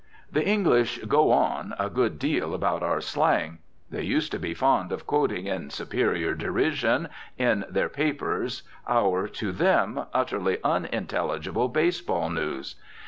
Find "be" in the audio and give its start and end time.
4.39-4.55